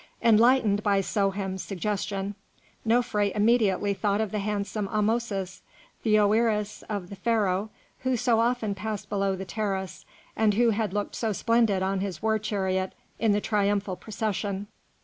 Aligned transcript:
Enlightened 0.23 0.81
by 0.81 0.99
Souhem's 0.99 1.61
suggestion, 1.61 2.33
Nofré 2.87 3.31
immediately 3.35 3.93
thought 3.93 4.19
of 4.19 4.31
the 4.31 4.39
handsome 4.39 4.87
Ahmosis, 4.87 5.61
the 6.01 6.15
oëris 6.15 6.81
of 6.89 7.11
the 7.11 7.15
Pharaoh, 7.15 7.69
who 7.99 8.17
so 8.17 8.39
often 8.39 8.73
passed 8.73 9.09
below 9.09 9.35
the 9.35 9.45
terrace, 9.45 10.03
and 10.35 10.55
who 10.55 10.71
had 10.71 10.91
looked 10.91 11.13
so 11.13 11.33
splendid 11.33 11.83
on 11.83 11.99
his 11.99 12.19
war 12.19 12.39
chariot 12.39 12.93
in 13.19 13.31
the 13.31 13.39
triumphal 13.41 13.95
procession. 13.95 14.65